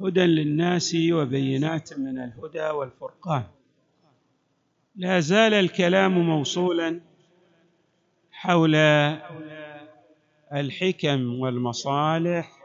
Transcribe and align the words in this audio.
هدى 0.00 0.20
للناس 0.20 0.96
وبينات 1.12 1.98
من 1.98 2.18
الهدى 2.18 2.70
والفرقان. 2.70 3.44
لا 4.96 5.20
زال 5.20 5.54
الكلام 5.54 6.18
موصولا 6.18 7.00
حول 8.32 8.74
الحكم 10.52 11.40
والمصالح 11.40 12.58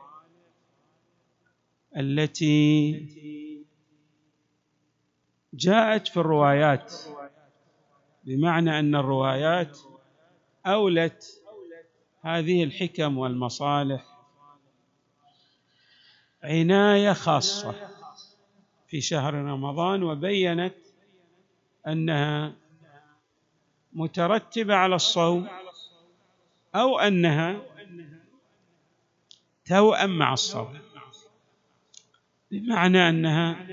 التي 1.97 2.93
جاءت 5.53 6.07
في 6.07 6.17
الروايات 6.17 6.93
بمعنى 8.23 8.79
أن 8.79 8.95
الروايات 8.95 9.79
أولت 10.65 11.41
هذه 12.21 12.63
الحكم 12.63 13.17
والمصالح 13.17 14.12
عناية 16.43 17.13
خاصة 17.13 17.75
في 18.87 19.01
شهر 19.01 19.33
رمضان 19.33 20.03
وبينت 20.03 20.75
أنها 21.87 22.53
مترتبة 23.93 24.75
على 24.75 24.95
الصوم 24.95 25.49
أو 26.75 26.99
أنها 26.99 27.61
توأم 29.65 30.17
مع 30.17 30.33
الصوم. 30.33 30.79
بمعنى 32.51 33.09
أنها 33.09 33.67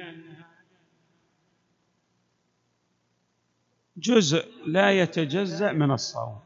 جزء 3.97 4.47
لا 4.67 5.01
يتجزأ 5.01 5.73
من 5.73 5.91
الصوم. 5.91 6.41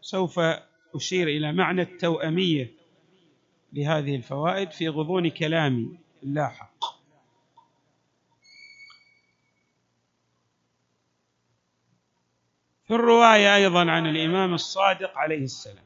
سوف 0.00 0.40
أشير 0.94 1.28
إلى 1.28 1.52
معنى 1.52 1.82
التوأمية. 1.82 2.77
لهذه 3.72 4.16
الفوائد 4.16 4.70
في 4.70 4.88
غضون 4.88 5.30
كلامي 5.30 5.98
اللاحق 6.22 6.98
في 12.88 12.94
الرواية 12.94 13.56
أيضا 13.56 13.90
عن 13.90 14.06
الإمام 14.06 14.54
الصادق 14.54 15.18
عليه 15.18 15.44
السلام. 15.44 15.84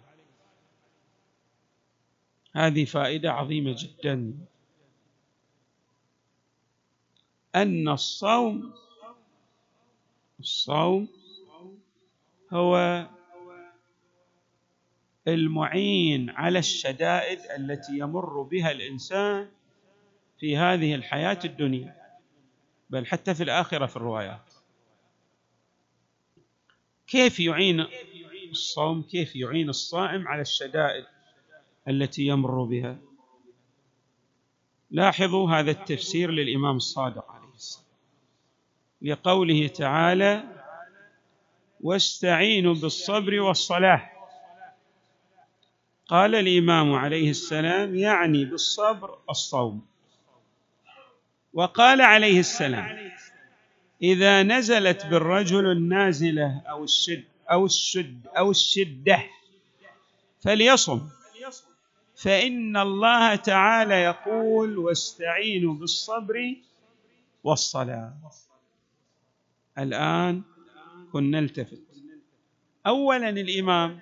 هذه 2.54 2.84
فائدة 2.84 3.32
عظيمة 3.32 3.76
جدا. 3.78 4.34
أن 7.54 7.88
الصوم 7.88 8.74
الصوم 10.40 11.08
هو 12.52 13.06
المعين 15.28 16.30
على 16.30 16.58
الشدائد 16.58 17.38
التي 17.56 17.98
يمر 17.98 18.42
بها 18.42 18.70
الإنسان 18.70 19.48
في 20.40 20.56
هذه 20.56 20.94
الحياة 20.94 21.38
الدنيا 21.44 21.96
بل 22.90 23.06
حتى 23.06 23.34
في 23.34 23.42
الآخرة 23.42 23.86
في 23.86 23.96
الروايات. 23.96 24.52
كيف 27.06 27.40
يعين 27.40 27.86
الصوم؟ 28.50 29.02
كيف 29.02 29.36
يعين 29.36 29.68
الصائم 29.68 30.28
على 30.28 30.42
الشدائد 30.42 31.04
التي 31.88 32.22
يمر 32.26 32.64
بها؟ 32.64 32.98
لاحظوا 34.90 35.50
هذا 35.50 35.70
التفسير 35.70 36.30
للإمام 36.30 36.76
الصادق 36.76 37.30
عليه 37.30 37.54
السلام 37.54 37.86
لقوله 39.02 39.66
تعالى 39.68 40.44
واستعينوا 41.80 42.74
بالصبر 42.74 43.40
والصلاة 43.40 44.11
قال 46.12 46.34
الإمام 46.34 46.92
عليه 46.92 47.30
السلام 47.30 47.94
يعني 47.94 48.44
بالصبر 48.44 49.18
الصوم. 49.30 49.86
وقال 51.52 52.00
عليه 52.00 52.40
السلام 52.40 53.10
إذا 54.02 54.42
نزلت 54.42 55.06
بالرجل 55.06 55.66
النازلة 55.66 56.62
أو 56.68 56.84
الشد 56.84 57.24
أو 57.50 57.66
الشد 57.66 58.26
أو 58.26 58.50
الشدة 58.50 59.24
فليصم. 60.40 61.08
فإن 62.16 62.76
الله 62.76 63.34
تعالى 63.34 63.94
يقول 63.94 64.78
واستعينوا 64.78 65.74
بالصبر 65.74 66.56
والصلاة. 67.44 68.14
الآن 69.78 70.42
كنا 71.12 71.40
نلتفت. 71.40 71.82
اولا 72.86 73.28
الإمام 73.28 74.00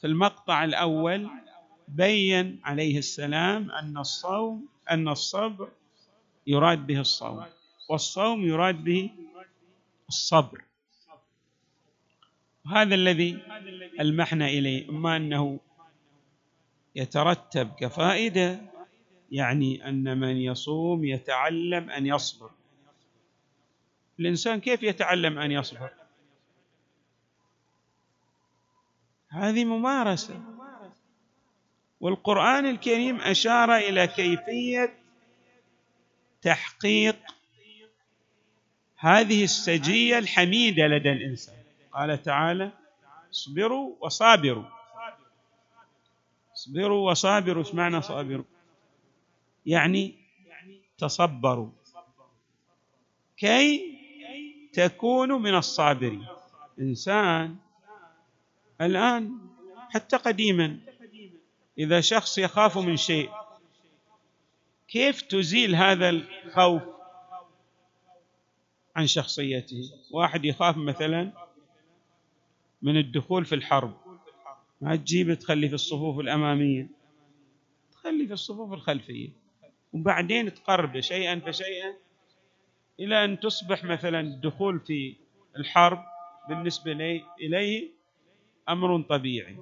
في 0.00 0.06
المقطع 0.06 0.64
الأول 0.64 1.28
بين 1.88 2.60
عليه 2.64 2.98
السلام 2.98 3.70
أن 3.70 3.98
الصوم 3.98 4.68
أن 4.90 5.08
الصبر 5.08 5.68
يراد 6.46 6.86
به 6.86 7.00
الصوم 7.00 7.44
والصوم 7.90 8.46
يراد 8.46 8.84
به 8.84 9.10
الصبر. 10.08 10.64
وهذا 12.66 12.94
الذي 12.94 13.38
ألمحنا 14.00 14.46
إليه 14.48 14.88
أما 14.88 15.16
أنه 15.16 15.60
يترتب 16.96 17.70
كفائدة 17.78 18.60
يعني 19.30 19.88
أن 19.88 20.18
من 20.20 20.36
يصوم 20.36 21.04
يتعلم 21.04 21.90
أن 21.90 22.06
يصبر. 22.06 22.50
الإنسان 24.20 24.60
كيف 24.60 24.82
يتعلم 24.82 25.38
أن 25.38 25.52
يصبر؟ 25.52 25.90
هذه 29.28 29.64
ممارسة. 29.64 30.40
والقرآن 32.00 32.66
الكريم 32.66 33.20
أشار 33.20 33.76
إلى 33.76 34.06
كيفية 34.06 34.94
تحقيق 36.42 37.16
هذه 38.96 39.44
السجية 39.44 40.18
الحميدة 40.18 40.86
لدى 40.86 41.12
الإنسان. 41.12 41.54
قال 41.92 42.22
تعالى 42.22 42.72
اصبروا 43.32 43.96
وصابروا. 44.00 44.64
اصبروا 46.54 47.10
وصابروا. 47.10 47.64
إيش 47.64 47.74
معنى 47.74 48.02
صابروا؟ 48.02 48.44
يعني 49.66 50.14
تصبروا. 50.98 51.70
كي 53.36 53.98
تكونوا 54.72 55.38
من 55.38 55.54
الصابرين. 55.54 56.26
إنسان 56.80 57.56
الآن 58.80 59.38
حتى 59.90 60.16
قديما 60.16 60.78
إذا 61.78 62.00
شخص 62.00 62.38
يخاف 62.38 62.78
من 62.78 62.96
شيء 62.96 63.30
كيف 64.88 65.22
تزيل 65.22 65.74
هذا 65.74 66.10
الخوف 66.10 66.82
عن 68.96 69.06
شخصيته؟ 69.06 69.90
واحد 70.10 70.44
يخاف 70.44 70.76
مثلا 70.76 71.32
من 72.82 72.96
الدخول 72.96 73.44
في 73.44 73.54
الحرب. 73.54 73.96
ما 74.80 74.96
تجيبه 74.96 75.34
تخلي 75.34 75.68
في 75.68 75.74
الصفوف 75.74 76.20
الأمامية 76.20 76.88
تخلي 77.92 78.26
في 78.26 78.32
الصفوف 78.32 78.72
الخلفية. 78.72 79.28
وبعدين 79.92 80.54
تقربه 80.54 81.00
شيئا 81.00 81.40
فشيئا 81.46 81.94
إلى 83.00 83.24
أن 83.24 83.40
تصبح 83.40 83.84
مثلا 83.84 84.20
الدخول 84.20 84.80
في 84.80 85.16
الحرب 85.56 86.04
بالنسبة 86.48 86.92
إليه 87.40 87.97
أمر 88.68 89.02
طبيعي. 89.02 89.58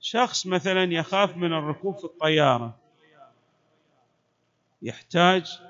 شخص 0.00 0.46
مثلا 0.46 0.84
يخاف 0.92 1.36
من 1.36 1.52
الركوب 1.52 1.96
في 1.96 2.04
الطيارة 2.04 2.76
يحتاج 4.82 5.60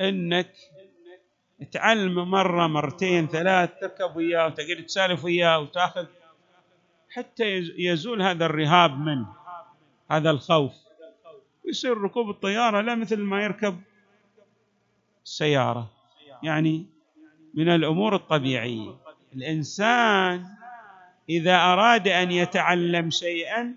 إنك 0.00 0.52
تعلمه 1.72 2.24
مرة 2.24 2.66
مرتين 2.66 3.26
ثلاث 3.26 3.70
تركب 3.80 4.16
وياه 4.16 4.46
وتقعد 4.46 4.86
تسالف 4.86 5.24
وياه 5.24 5.58
وتأخذ 5.58 6.06
حتى 7.10 7.44
يزول 7.78 8.22
هذا 8.22 8.46
الرهاب 8.46 8.98
منه 8.98 9.32
هذا 10.10 10.30
الخوف. 10.30 10.72
يصير 11.64 11.98
ركوب 11.98 12.30
الطيارة 12.30 12.80
لا 12.80 12.94
مثل 12.94 13.18
ما 13.18 13.42
يركب 13.42 13.80
السياره 15.24 15.90
يعني 16.42 16.86
من 17.54 17.68
الأمور 17.68 18.14
الطبيعية. 18.14 19.07
الإنسان 19.36 20.44
إذا 21.28 21.56
أراد 21.56 22.08
أن 22.08 22.30
يتعلم 22.32 23.10
شيئا 23.10 23.74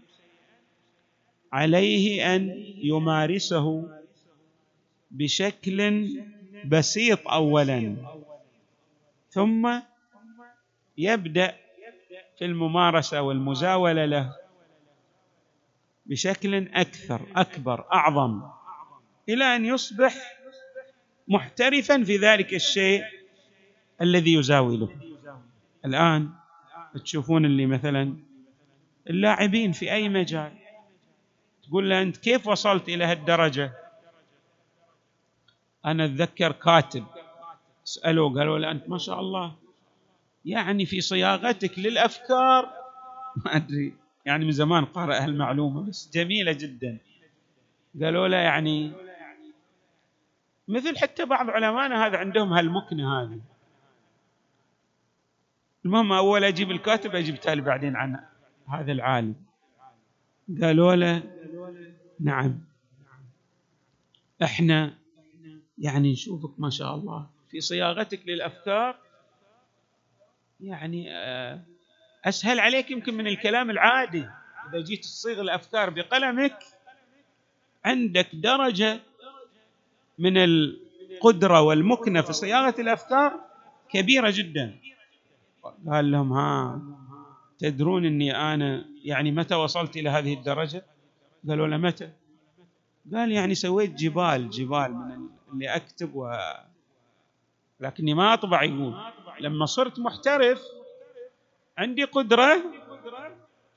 عليه 1.53 2.35
أن 2.35 2.65
يمارسه 2.77 3.89
بشكل 5.11 6.09
بسيط 6.65 7.27
اولا 7.27 7.95
ثم 9.29 9.79
يبدأ 10.97 11.55
في 12.39 12.45
الممارسة 12.45 13.21
والمزاولة 13.21 14.05
له 14.05 14.35
بشكل 16.05 16.67
أكثر 16.73 17.21
أكبر 17.35 17.85
أعظم 17.93 18.41
إلى 19.29 19.55
أن 19.55 19.65
يصبح 19.65 20.15
محترفا 21.27 22.03
في 22.03 22.17
ذلك 22.17 22.53
الشيء 22.53 23.03
الذي 24.01 24.33
يزاوله. 24.33 24.89
الآن 25.85 26.29
تشوفون 27.03 27.45
اللي 27.45 27.65
مثلا 27.65 28.17
اللاعبين 29.09 29.71
في 29.71 29.91
أي 29.91 30.09
مجال. 30.09 30.51
تقول 31.63 31.89
له 31.89 32.01
أنت 32.01 32.17
كيف 32.17 32.47
وصلت 32.47 32.89
إلى 32.89 33.05
هالدرجة؟ 33.05 33.73
أنا 35.85 36.05
أتذكر 36.05 36.51
كاتب 36.51 37.05
سألوه 37.83 38.33
قالوا 38.33 38.59
له 38.59 38.71
أنت 38.71 38.89
ما 38.89 38.97
شاء 38.97 39.19
الله 39.19 39.55
يعني 40.45 40.85
في 40.85 41.01
صياغتك 41.01 41.79
للأفكار. 41.79 42.69
ما 43.45 43.55
أدري 43.55 43.93
يعني 44.25 44.45
من 44.45 44.51
زمان 44.51 44.85
قارئ 44.85 45.17
هالمعلومة 45.17 45.81
بس 45.81 46.09
جميلة 46.13 46.51
جدا. 46.51 46.97
قالوا 48.01 48.27
له 48.27 48.37
يعني 48.37 48.91
مثل 50.67 50.97
حتى 50.97 51.25
بعض 51.25 51.49
علمائنا 51.49 52.05
هذا 52.05 52.17
عندهم 52.17 52.53
هالمكنة 52.53 53.21
هذه. 53.21 53.39
المهم 55.85 56.11
أول 56.11 56.43
أجيب 56.43 56.71
الكاتب 56.71 57.15
أجيب 57.15 57.39
تالي 57.39 57.61
بعدين 57.61 57.95
عن 57.95 58.19
هذا 58.67 58.91
العالم. 58.91 59.35
قالوا 60.61 60.95
له 60.95 61.23
نعم. 62.19 62.59
إحنا 64.43 64.93
يعني 65.77 66.11
نشوفك 66.11 66.59
ما 66.59 66.69
شاء 66.69 66.95
الله. 66.95 67.27
في 67.51 67.61
صياغتك 67.61 68.27
للأفكار 68.27 68.95
يعني 70.61 71.15
آه، 71.15 71.59
أسهل 72.25 72.59
عليك 72.59 72.91
يمكن 72.91 73.13
من 73.13 73.27
الكلام 73.27 73.69
العادي. 73.69 74.25
إذا 74.69 74.81
جيت 74.81 75.03
تصيغ 75.03 75.41
الأفكار 75.41 75.89
بقلمك 75.89 76.59
عندك 77.85 78.27
درجة 78.33 78.99
من 80.19 80.37
القدرة 80.37 81.61
والمكنة 81.61 82.21
في 82.21 82.33
صياغة 82.33 82.81
الأفكار 82.81 83.39
كبيرة 83.89 84.29
جدا. 84.35 84.77
قال 85.87 86.11
لهم 86.11 86.33
ها 86.33 86.81
تدرون 87.59 88.05
إني 88.05 88.53
أنا 88.53 88.85
يعني 89.03 89.31
متى 89.31 89.55
وصلت 89.55 89.97
إلى 89.97 90.09
هذه 90.09 90.33
الدرجة؟ 90.33 90.85
قالوا 91.47 91.67
له 91.67 91.77
متى؟ 91.77 92.09
قال 93.13 93.31
يعني 93.31 93.55
سويت 93.55 93.93
جبال 93.93 94.49
جبال 94.49 94.93
من 94.93 95.29
اللي 95.53 95.67
أكتب 95.75 96.15
و 96.15 96.31
لكني 97.79 98.13
ما 98.13 98.33
أطبع 98.33 98.63
يقول. 98.63 98.95
لما 99.39 99.65
صرت 99.65 99.99
محترف 99.99 100.61
عندي 101.77 102.03
قدرة. 102.03 102.63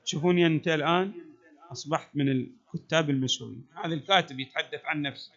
تشوفوني 0.05 0.45
أنت 0.45 0.67
الآن 0.67 1.11
أصبحت 1.71 2.09
من 2.13 2.29
الكتاب 2.29 3.09
المشهورين 3.09 3.65
هذا 3.83 3.93
الكاتب 3.93 4.39
يتحدث 4.39 4.85
عن 4.85 5.01
نفسه. 5.01 5.31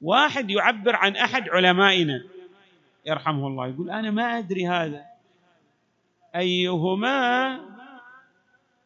واحد 0.00 0.50
يعبر 0.50 0.96
عن 0.96 1.16
أحد 1.16 1.48
علمائنا. 1.48 2.24
يرحمه 3.06 3.46
الله. 3.46 3.68
يقول 3.68 3.90
أنا 3.90 4.10
ما 4.10 4.38
أدري 4.38 4.68
هذا. 4.68 5.15
أيهما 6.36 7.60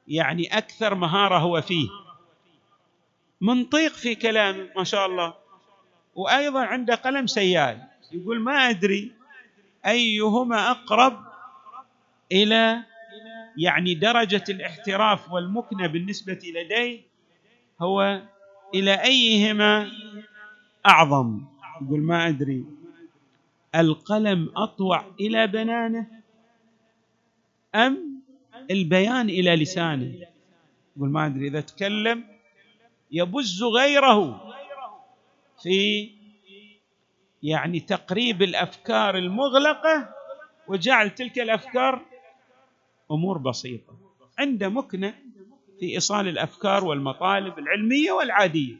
يعني 0.09 0.59
أكثر 0.59 0.95
مهارة 0.95 1.39
هو 1.39 1.61
فيه. 1.61 1.89
منطيق 3.41 3.93
في 3.93 4.15
كلامه 4.15 4.69
ما 4.77 4.85
شاء 4.85 5.07
الله. 5.07 5.35
وأيضا 6.15 6.65
عنده 6.65 6.95
قلم 6.95 7.27
سيال. 7.27 7.83
يقول 8.13 8.41
ما 8.41 8.71
أدري 8.71 9.13
أيهما 9.87 10.71
أقرب 10.71 11.25
إلى 12.33 12.83
يعني 13.57 13.95
درجة 13.95 14.45
الاحتراف 14.49 15.33
والمكنة 15.33 15.87
بالنسبة 15.87 16.39
لديه 16.45 17.01
هو 17.81 18.23
إلى 18.75 19.03
أيهما 19.05 19.91
أعظم. 20.87 21.45
يقول 21.83 22.01
ما 22.01 22.29
أدري. 22.29 22.65
القلم 23.75 24.53
أطوع 24.57 25.05
إلى 25.21 25.47
بنانه. 25.47 26.20
أم 27.75 28.23
البيان 28.71 29.29
إلى 29.29 29.57
لسانه؟ 29.57 30.15
يقول 30.97 31.11
ما 31.11 31.27
أدري 31.27 31.49
إذا 31.49 31.61
تكلم 31.61 32.25
يبز 33.11 33.63
غيره 33.63 34.53
في 35.63 36.11
يعني 37.43 37.81
تقريب 37.81 38.43
الأفكار 38.43 39.17
المغلقة 39.19 40.15
وجعل 40.69 41.11
تلك 41.11 41.39
الأفكار 41.39 42.05
أمور 43.11 43.39
بسيطة. 43.39 43.95
عنده 44.39 44.69
مكنة 44.69 45.15
في 45.81 45.95
إيصال 45.95 46.29
الأفكار 46.29 46.85
والمطالب 46.85 47.59
العلمية 47.59 48.13
والعادية. 48.13 48.77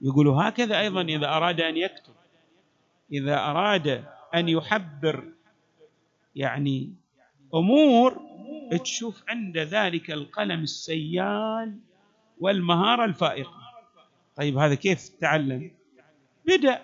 يقول 0.00 0.28
هكذا 0.28 0.80
أيضا 0.80 1.02
إذا 1.02 1.26
أراد 1.26 1.60
أن 1.60 1.76
يكتب 1.76 2.12
إذا 3.12 3.38
أراد 3.38 4.04
أن 4.34 4.48
يحبر 4.48 5.24
يعني 6.36 6.92
أمور 7.54 8.20
تشوف 8.82 9.24
عند 9.28 9.58
ذلك 9.58 10.10
القلم 10.10 10.62
السيال 10.62 11.78
والمهارة 12.40 13.04
الفائقة. 13.04 13.60
طيب 14.36 14.58
هذا 14.58 14.74
كيف 14.74 15.08
تعلم؟ 15.08 15.70
بدأ 16.46 16.82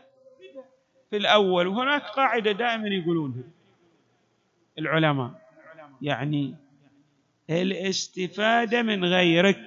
في 1.11 1.17
الأول 1.17 1.67
وهناك 1.67 2.03
قاعدة 2.03 2.53
دائما 2.53 2.89
يقولونها 2.89 3.43
العلماء. 4.79 5.43
يعني 6.03 6.55
الاستفادة 7.51 8.83
من 8.83 9.05
غيرك 9.05 9.63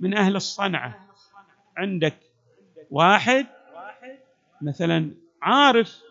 من 0.00 0.16
أهل 0.16 0.36
الصنعة. 0.36 1.06
عندك 1.76 2.16
واحد 2.90 3.46
مثلا 4.62 5.10
عارف 5.42 6.02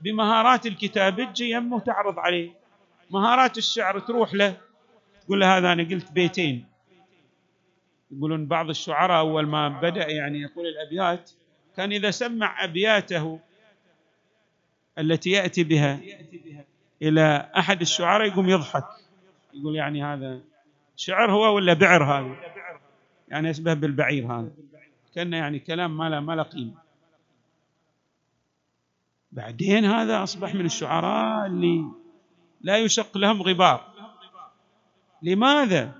بمهارات 0.00 0.66
الكتابة 0.66 1.24
تجي 1.24 1.50
يمه 1.50 1.80
تعرض 1.80 2.18
عليه. 2.18 2.61
مهارات 3.12 3.58
الشعر 3.58 3.98
تروح 3.98 4.34
له 4.34 4.56
تقول 5.24 5.40
له 5.40 5.58
هذا 5.58 5.72
أنا 5.72 5.82
قلت 5.82 6.12
بيتين. 6.12 6.66
يقولون 8.10 8.46
بعض 8.46 8.68
الشعراء 8.68 9.18
أول 9.18 9.46
ما 9.46 9.68
بدأ 9.68 10.08
يعني 10.08 10.40
يقول 10.40 10.66
الأبيات 10.66 11.30
كان 11.76 11.92
إذا 11.92 12.10
سمع 12.10 12.64
أبياته 12.64 13.40
التي 14.98 15.30
يأتي 15.30 15.64
بها 15.64 16.00
إلى 17.02 17.50
أحد 17.56 17.80
الشعراء 17.80 18.28
يقوم 18.28 18.48
يضحك. 18.48 18.84
يقول 19.54 19.76
يعني 19.76 20.04
هذا 20.04 20.40
شعر 20.96 21.32
هو 21.32 21.56
ولا 21.56 21.72
بعر 21.72 22.04
هذا؟ 22.04 22.36
يعني 23.28 23.48
يشبه 23.48 23.74
بالبعير 23.74 24.26
هذا. 24.26 24.50
كان 25.14 25.32
يعني 25.32 25.58
كلام 25.58 25.96
ما 25.96 26.08
له 26.08 26.20
ما 26.20 26.32
له 26.32 26.42
قيمة. 26.42 26.82
بعدين 29.32 29.84
هذا 29.84 30.22
أصبح 30.22 30.54
من 30.54 30.64
الشعراء 30.64 31.46
اللي 31.46 32.01
لا 32.62 32.78
يشق 32.78 33.18
لهم 33.18 33.42
غبار. 33.42 33.92
لماذا؟ 35.22 35.92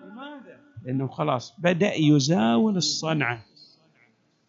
لأنه 0.85 1.09
خلاص 1.09 1.55
بدأ 1.59 1.95
يزاول 1.95 2.77
الصنعة. 2.77 3.45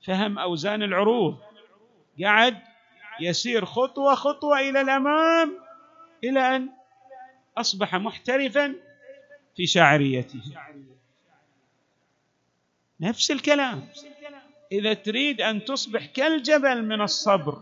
فهم 0.05 0.39
أوزان 0.39 0.83
العروض. 0.83 1.37
قعد 2.23 2.57
يسير 3.19 3.65
خطوة 3.65 4.15
خطوة 4.15 4.59
إلى 4.59 4.81
الأمام 4.81 5.57
إلى 6.23 6.55
أن 6.55 6.69
أصبح 7.57 7.95
محترفا 7.95 8.75
في 9.55 9.67
شاعريته 9.67 10.41
نفس 12.99 13.31
الكلام. 13.31 13.87
إذا 14.71 14.93
تريد 14.93 15.41
أن 15.41 15.65
تصبح 15.65 16.05
كالجبل 16.05 16.85
من 16.85 17.01
الصبر 17.01 17.61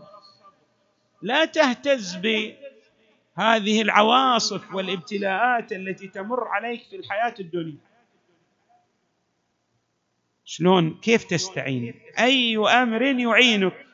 لا 1.22 1.44
تهتز 1.44 2.16
بهذه 3.36 3.82
العواصف 3.82 4.74
والابتلاءات 4.74 5.72
التي 5.72 6.08
تمر 6.08 6.48
عليك 6.48 6.82
في 6.82 6.96
الحياة 6.96 7.34
الدنيا. 7.40 7.78
شلون؟ 10.44 11.00
كيف 11.02 11.24
تستعين؟ 11.24 11.94
أي 12.18 12.56
أمر 12.56 13.02
يعينك؟ 13.02 13.86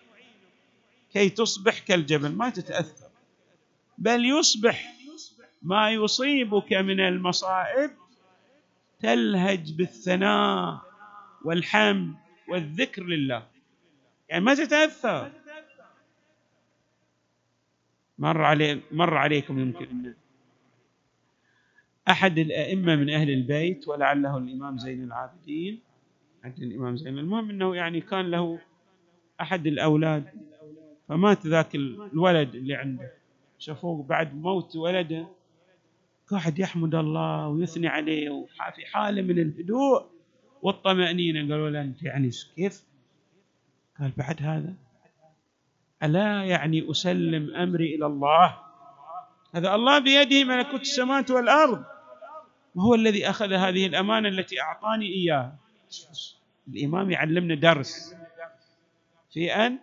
كي 1.13 1.29
تصبح 1.29 1.79
كالجبل 1.79 2.33
ما 2.33 2.51
تتأثر. 2.51 3.11
بل 3.99 4.25
يصبح. 4.25 4.95
ما 5.63 5.91
يصيبك 5.91 6.73
من 6.73 7.01
المصائب 7.01 7.91
تلهج 9.01 9.73
بالثناء 9.73 10.83
والحمد 11.45 12.15
والذكر 12.49 13.03
لله. 13.03 13.47
يعني 14.29 14.45
ما 14.45 14.55
تتأثر. 14.55 15.33
مر 18.19 18.43
علي 18.43 18.81
مر 18.93 19.15
عليكم 19.15 19.59
يمكن. 19.59 19.87
إن 19.91 20.15
أحد 22.11 22.39
الأئمة 22.39 22.97
من 22.97 23.11
أهل 23.11 23.31
البيت 23.31 23.89
ولعله 23.89 24.39
الإمام 24.39 24.79
زين 24.79 25.05
العابدين. 25.05 25.81
عند 26.45 26.59
الإمام 26.59 26.97
زين. 26.97 27.19
المهم 27.19 27.51
أنه 27.51 27.77
يعني 27.77 28.01
كان 28.01 28.31
له 28.31 28.59
أحد 29.41 29.67
الأولاد 29.67 30.25
فمات 31.09 31.47
ذاك 31.47 31.75
الولد 31.75 32.55
اللي 32.55 32.75
عنده. 32.75 33.13
شافوه 33.59 34.03
بعد 34.03 34.35
موت 34.35 34.77
ولده 34.77 35.29
قاعد 36.27 36.59
يحمد 36.59 36.95
الله 36.95 37.49
ويثني 37.49 37.89
عليه 37.89 38.31
وفي 38.31 38.87
حالة 38.93 39.23
من 39.23 39.39
الهدوء 39.39 40.07
والطمأنينة. 40.63 41.41
قالوا 41.41 41.71
له 41.71 41.81
أنت 41.81 42.03
يعني 42.03 42.31
كيف؟ 42.57 42.85
قال 44.01 44.13
بعد 44.17 44.43
هذا 44.43 44.75
ألا 46.03 46.45
يعني 46.45 46.91
أسلم 46.91 47.57
أمري 47.57 47.95
إلى 47.95 48.07
الله؟ 48.07 48.59
هذا 49.55 49.75
الله 49.75 49.99
بيده 49.99 50.45
ملكوت 50.45 50.81
السماوات 50.81 51.31
والأرض 51.31 51.85
وهو 52.75 52.95
الذي 52.95 53.31
أخذ 53.31 53.53
هذه 53.53 53.87
الأمانة 53.87 54.29
التي 54.29 54.61
أعطاني 54.61 55.07
إياها. 55.07 55.57
الإمام 56.69 57.11
يعلمنا 57.11 57.55
درس 57.55 58.15
في 59.33 59.55
أن 59.55 59.79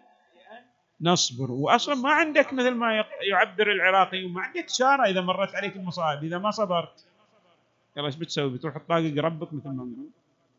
نصبر. 1.02 1.52
واصلا 1.52 1.96
ما 1.96 2.10
عندك 2.10 2.54
مثل 2.54 2.72
ما 2.72 3.06
يعبر 3.30 3.72
العراقي 3.72 4.28
ما 4.28 4.42
عندك 4.42 4.70
شاره 4.70 5.04
إذا 5.04 5.22
مرت 5.22 5.56
عليك 5.56 5.76
المصائب 5.76 6.24
إذا 6.24 6.38
ما 6.38 6.52
صبرت. 6.52 7.06
يلا 7.98 8.06
إيش 8.06 8.16
بتسوي؟ 8.16 8.50
بتروح 8.50 8.78
تطاقق 8.78 9.14
ربك 9.18 9.54
مثل 9.54 9.70
ما 9.70 9.90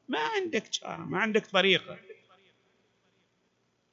ما 0.08 0.18
عندك 0.18 0.72
شاره 0.72 1.04
ما 1.04 1.18
عندك 1.18 1.46
طريقة. 1.46 1.96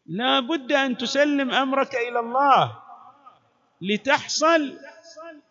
لا 0.05 0.39
بد 0.39 0.72
أن 0.72 0.98
تسلم 0.98 1.51
أمرك 1.51 1.95
إلى 1.95 2.19
الله 2.19 2.79
لتحصل 3.81 4.77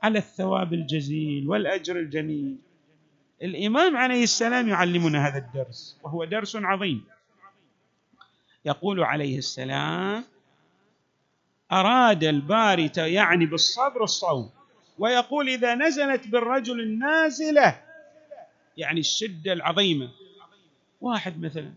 على 0.03 0.19
الثواب 0.19 0.73
الجزيل 0.73 1.49
والأجر 1.49 1.97
الجميل. 1.97 2.57
الإمام 3.43 3.97
عليه 3.97 4.23
السلام 4.23 4.69
يعلمنا 4.69 5.29
هذا 5.29 5.39
الدرس 5.39 5.99
وهو 6.03 6.25
درس 6.25 6.57
عظيم. 6.57 7.05
يقول 8.65 9.03
عليه 9.03 9.39
السلام 9.39 10.25
أراد 11.73 12.25
الباري 12.25 12.91
يعني 12.97 13.47
بالصبر 13.47 14.05
الصوم. 14.05 14.51
ويقول 14.99 15.49
إذا 15.49 15.75
نزلت 15.75 16.29
بالرجل 16.29 16.81
النازلة 16.81 17.83
يعني 18.77 19.01
الشدة 19.01 19.53
العظيمة. 19.53 20.11
واحد 21.01 21.41
مثلا. 21.41 21.73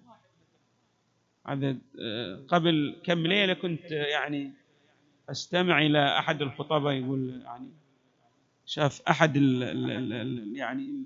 هذا 1.47 1.77
آه، 2.01 2.45
قبل 2.47 3.01
كم 3.03 3.27
ليلة 3.27 3.53
كنت 3.53 3.91
يعني 3.91 4.51
أستمع 5.29 5.81
إلى 5.81 6.19
أحد 6.19 6.41
الخطباء 6.41 6.93
يقول 6.93 7.41
يعني 7.45 7.69
شاف 8.65 9.01
أحد 9.09 9.37
ال 9.37 9.63
ال 9.63 10.13
ال 10.13 10.57
يعني 10.57 11.03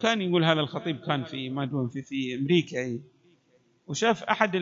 كان 0.00 0.22
يقول 0.22 0.44
هذا 0.44 0.60
الخطيب 0.60 1.00
كان 1.00 1.24
في 1.24 1.50
ما 1.50 1.88
في 1.88 2.02
في 2.02 2.34
أمريكا 2.34 3.00
وشاف 3.86 4.22
أحد 4.22 4.56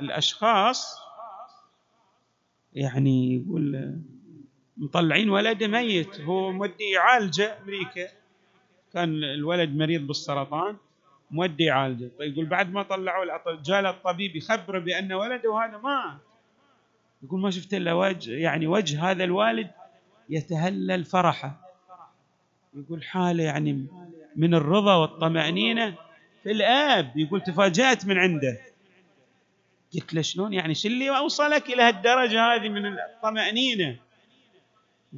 الأشخاص 0.00 0.98
يعني 2.72 3.34
يقول 3.34 3.96
مطلعين 4.76 5.30
ولده 5.30 5.68
ميت 5.68 6.20
هو 6.20 6.52
مودي 6.52 6.90
يعالجه 6.94 7.58
أمريكا. 7.62 8.08
كان 8.92 9.24
الولد 9.24 9.76
مريض 9.76 10.06
بالسرطان. 10.06 10.76
مودي 11.30 11.64
يعالجه 11.64 12.10
طيب 12.18 12.32
يقول 12.32 12.46
بعد 12.46 12.72
ما 12.72 12.82
طلعوا 12.82 13.62
جاء 13.64 13.90
الطبيب 13.90 14.36
يخبره 14.36 14.78
بأن 14.78 15.12
ولده 15.12 15.58
هذا 15.58 15.78
مات 15.78 16.18
يقول 17.22 17.40
ما 17.40 17.50
شفت 17.50 17.74
إلا 17.74 17.92
وجه 17.92 18.32
يعني 18.32 18.66
وجه 18.66 19.10
هذا 19.10 19.24
الوالد 19.24 19.70
يتهلل 20.28 21.04
فرحه. 21.04 21.60
يقول 22.74 23.04
حالة 23.04 23.44
يعني 23.44 23.86
من 24.36 24.54
الرضا 24.54 24.96
والطمأنينة 24.96 25.94
في 26.42 26.52
الآب. 26.52 27.16
يقول 27.16 27.40
تفاجأت 27.40 28.06
من 28.06 28.18
عنده. 28.18 28.58
قلت 29.94 30.14
له 30.14 30.22
شلون؟ 30.22 30.52
يعني 30.52 30.74
شو 30.74 30.88
اللي 30.88 31.18
أوصلك 31.18 31.70
إلى 31.70 31.82
هالدرجة 31.82 32.54
هذه 32.54 32.68
من 32.68 32.86
الطمأنينة؟ 32.86 33.96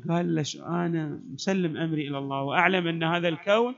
قال 0.09 0.35
له 0.35 0.45
أنا 0.67 1.21
مسلم 1.33 1.77
أمري 1.77 2.09
إلى 2.09 2.19
الله 2.19 2.43
وأعلم 2.43 2.87
أن 2.87 3.03
هذا 3.03 3.29
الكون 3.29 3.75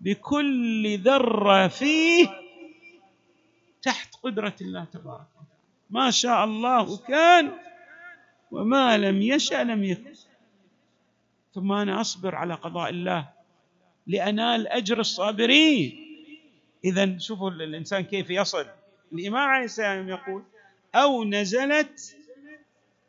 بكل 0.00 0.98
ذرة 0.98 1.68
فيه 1.68 2.28
تحت 3.82 4.14
قدرة 4.22 4.54
الله 4.60 4.84
تبارك 4.84 5.26
ما 5.90 6.10
شاء 6.10 6.44
الله 6.44 6.96
كان 6.96 7.52
وما 8.50 8.98
لم 8.98 9.22
يشأ 9.22 9.54
لم 9.64 9.84
يكن. 9.84 10.12
ثم 11.54 11.72
أنا 11.72 12.00
أصبر 12.00 12.34
على 12.34 12.54
قضاء 12.54 12.90
الله 12.90 13.28
لأنال 14.06 14.68
أجر 14.68 15.00
الصابرين. 15.00 16.06
اذا 16.84 17.18
شوفوا 17.18 17.50
الإنسان 17.50 18.00
كيف 18.00 18.30
يصل. 18.30 18.66
الإمام 19.12 19.48
عليه 19.48 19.64
السلام 19.64 20.08
يقول 20.08 20.42
أو 20.94 21.24
نزلت 21.24 22.16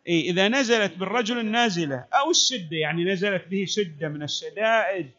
إيه 0.07 0.31
إذا 0.31 0.47
نزلت 0.47 0.97
بالرجل 0.97 1.39
النازلة 1.39 2.05
أو 2.13 2.31
الشدة 2.31 2.77
يعني 2.77 3.03
نزلت 3.03 3.47
به 3.47 3.65
شدة 3.65 4.09
من 4.09 4.23
الشدائد 4.23 5.09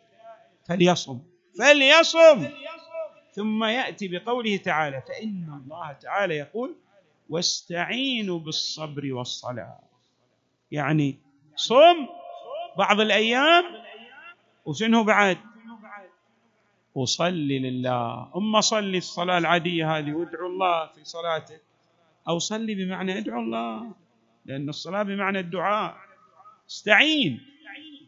فليصم. 0.68 1.20
فليصم. 1.58 2.48
ثم 3.32 3.64
يأتي 3.64 4.08
بقوله 4.08 4.56
تعالى 4.56 5.02
فإن 5.08 5.60
الله 5.62 5.92
تعالى 5.92 6.36
يقول 6.36 6.74
واستعينوا 7.28 8.38
بالصبر 8.38 9.12
والصلاة. 9.12 9.80
يعني 10.72 11.18
صم 11.56 12.06
بعض 12.78 13.00
الأيام 13.00 13.64
وشنو 14.64 15.04
بعد؟ 15.04 15.38
وصلي 16.94 17.58
لله. 17.58 18.30
أما 18.36 18.60
صلي 18.60 18.98
الصلاة 18.98 19.38
العادية 19.38 19.98
هذه 19.98 20.12
وادعو 20.12 20.46
الله 20.46 20.86
في 20.86 21.04
صلاتك 21.04 21.62
أو 22.28 22.38
صلي 22.38 22.74
بمعنى 22.74 23.18
ادعو 23.18 23.40
الله 23.40 23.92
لأن 24.44 24.68
الصلاة 24.68 25.02
بمعنى 25.02 25.40
الدعاء. 25.40 25.96
استعين 26.70 27.40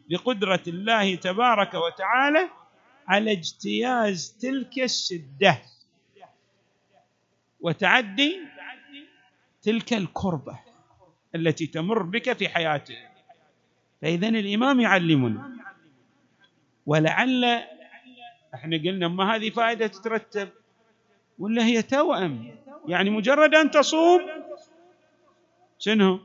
بقدرة 0.09 0.63
الله 0.67 1.15
تبارك 1.15 1.73
وتعالى 1.73 2.49
على 3.07 3.31
اجتياز 3.31 4.37
تلك 4.41 4.79
الشدة. 4.79 5.61
وتعدي 7.61 8.39
تلك 9.61 9.93
الكربة 9.93 10.59
التي 11.35 11.67
تمر 11.67 12.03
بك 12.03 12.33
في 12.33 12.49
حياتك. 12.49 13.11
فإذا 14.01 14.27
الإمام 14.27 14.79
يعلمنا. 14.79 15.51
ولعل 16.85 17.45
إحنا 18.53 18.77
قلنا 18.77 19.07
ما 19.07 19.35
هذه 19.35 19.49
فائدة 19.49 19.87
تترتب؟ 19.87 20.49
ولا 21.39 21.65
هي 21.65 21.81
توأم؟ 21.81 22.55
يعني 22.87 23.09
مجرد 23.09 23.55
أن 23.55 23.71
تصوم 23.71 24.21
شنو؟ 25.79 26.19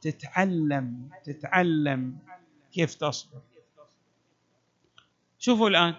تتعلم 0.00 1.08
تتعلم 1.24 2.18
كيف 2.72 2.94
تصبر. 2.94 3.40
شوفوا 5.40 5.68
الآن. 5.68 5.94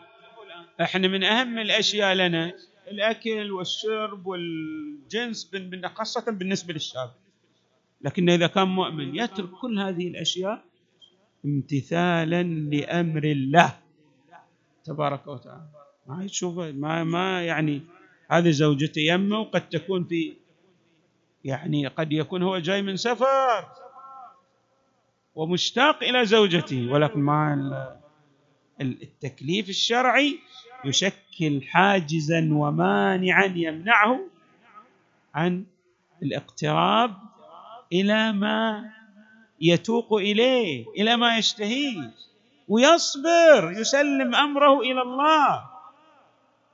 إحنا 0.81 1.07
من 1.07 1.23
أهم 1.23 1.59
الأشياء 1.59 2.13
لنا 2.13 2.53
الأكل 2.87 3.51
والشرب 3.51 4.27
والجنس 4.27 5.51
خاصة 5.95 6.31
بالنسبة 6.31 6.73
للشاب 6.73 7.11
لكن 8.01 8.29
إذا 8.29 8.47
كان 8.47 8.67
مؤمن 8.67 9.15
يترك 9.15 9.49
كل 9.49 9.79
هذه 9.79 10.07
الأشياء 10.07 10.63
امتثالا 11.45 12.43
لأمر 12.43 13.23
الله 13.23 13.77
تبارك 14.83 15.27
وتعالى. 15.27 15.67
ما 16.07 16.23
يشوف 16.23 16.57
ما 16.57 17.03
ما 17.03 17.43
يعني 17.45 17.81
هذه 18.31 18.51
زوجته 18.51 18.99
يمه 18.99 19.39
وقد 19.39 19.69
تكون 19.69 20.03
في 20.03 20.33
يعني 21.43 21.87
قد 21.87 22.11
يكون 22.13 22.43
هو 22.43 22.57
جاي 22.57 22.81
من 22.81 22.97
سفر 22.97 23.65
ومشتاق 25.35 26.03
إلى 26.03 26.25
زوجته 26.25 26.91
ولكن 26.91 27.19
ما 27.19 28.00
التكليف 28.81 29.69
الشرعي 29.69 30.39
يشكل 30.85 31.61
حاجزا 31.69 32.49
ومانعا 32.51 33.45
يمنعه 33.55 34.19
عن 35.35 35.65
الاقتراب 36.23 37.15
إلى 37.93 38.31
ما 38.31 38.91
يتوق 39.61 40.13
إليه 40.13 40.85
إلى 40.97 41.17
ما 41.17 41.37
يشتهيه 41.37 42.11
ويصبر 42.67 43.71
يسلم 43.71 44.35
أمره 44.35 44.79
إلى 44.79 45.01
الله. 45.01 45.69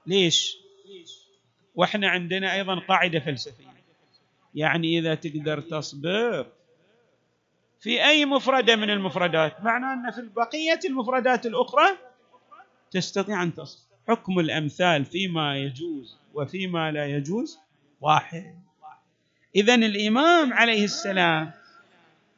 ليش؟ 0.05 0.57
وإحنا 1.75 2.09
عندنا 2.09 2.53
أيضا 2.53 2.79
قاعدة 2.79 3.19
فلسفية. 3.19 3.67
يعني 4.55 4.99
إذا 4.99 5.15
تقدر 5.15 5.61
تصبر 5.61 6.47
في 7.79 8.05
أي 8.05 8.25
مفردة 8.25 8.75
من 8.75 8.89
المفردات؟ 8.89 9.63
معناه 9.63 9.93
أن 9.93 10.11
في 10.11 10.21
بقية 10.35 10.79
المفردات 10.85 11.45
الأخرى 11.45 11.97
تستطيع 12.91 13.43
أن 13.43 13.53
تصبر 13.53 13.87
حكم 14.07 14.39
الأمثال 14.39 15.05
فيما 15.05 15.57
يجوز 15.57 16.17
وفيما 16.33 16.91
لا 16.91 17.05
يجوز 17.05 17.59
واحد. 18.01 18.55
اذا 19.55 19.75
الإمام 19.75 20.53
عليه 20.53 20.83
السلام 20.83 21.51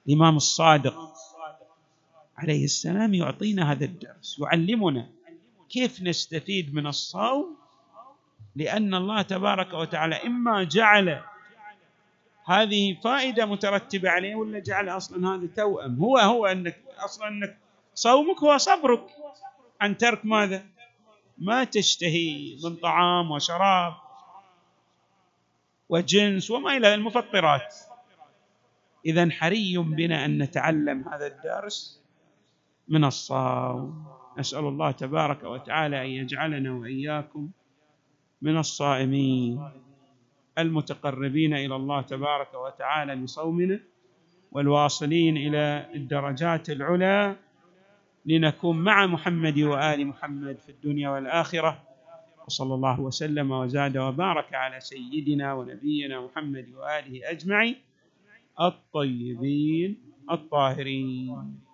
الإمام 0.08 0.36
الصادق 0.36 1.14
عليه 2.38 2.64
السلام 2.64 3.14
يعطينا 3.14 3.72
هذا 3.72 3.86
الدرس 3.86 4.40
يعلمنا 4.40 5.10
كيف 5.70 6.02
نستفيد 6.02 6.74
من 6.74 6.88
الصوم 6.88 7.58
لأن 8.56 8.94
الله 8.94 9.22
تبارك 9.22 9.74
وتعالى 9.74 10.16
إما 10.16 10.64
جعل 10.64 11.22
هذه 12.50 12.98
فائدة 13.04 13.46
مترتبة 13.46 14.10
عليه 14.10 14.36
ولا 14.36 14.60
جعل 14.60 14.90
أصلا 14.90 15.36
هذا 15.36 15.48
توأم؟ 15.56 16.00
هو 16.00 16.18
هو 16.18 16.46
أنك 16.46 16.80
أصلا 16.98 17.28
أنك 17.28 17.58
صومك 17.94 18.38
هو 18.44 18.58
صبرك. 18.58 19.08
عن 19.82 19.98
ترك 19.98 20.26
ماذا؟ 20.26 20.66
ما 21.38 21.64
تشتهي 21.64 22.58
من 22.64 22.76
طعام 22.76 23.32
وشراب 23.32 23.94
وجنس 25.90 26.52
وما 26.52 26.78
إلى 26.78 26.94
المفطرات. 26.94 27.76
اذا 29.06 29.30
حري 29.30 29.78
بنا 29.78 30.26
أن 30.26 30.38
نتعلم 30.38 31.10
هذا 31.10 31.28
الدرس 31.28 32.02
من 32.88 33.04
الصوم. 33.06 34.06
نسأل 34.38 34.60
الله 34.66 34.92
تبارك 34.92 35.44
وتعالى 35.44 36.02
أن 36.02 36.10
يجعلنا 36.10 36.72
وإياكم 36.74 37.50
من 38.42 38.58
الصائمين. 38.58 39.89
المتقربين 40.62 41.54
إلى 41.54 41.76
الله 41.76 42.02
تبارك 42.02 42.54
وتعالى 42.54 43.16
بصومنا 43.16 43.80
والواصلين 44.52 45.38
إلى 45.38 45.86
الدرجات 45.96 46.70
العلى 46.70 47.36
لنكون 48.26 48.78
مع 48.78 49.06
محمد 49.06 49.60
وآل 49.60 50.08
محمد 50.08 50.58
في 50.60 50.70
الدنيا 50.70 51.10
والآخرة. 51.10 51.84
وصلى 52.48 52.74
الله 52.74 53.00
وسلم 53.00 53.52
وزاد 53.52 53.98
وبارك 53.98 54.54
على 54.54 54.80
سيدنا 54.80 55.54
ونبينا 55.54 56.22
محمد 56.22 56.66
وآله 56.78 57.32
أجمعين 57.32 57.76
الطيبين 58.62 59.98
الطاهرين. 60.32 61.69